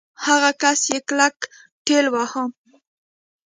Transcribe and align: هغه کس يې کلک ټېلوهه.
هغه 0.25 0.49
کس 0.61 0.81
يې 0.91 0.99
کلک 1.07 1.37
ټېلوهه. 1.85 2.43